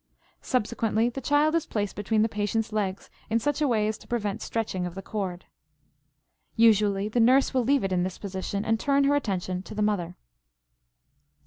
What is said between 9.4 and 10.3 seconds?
to the mother.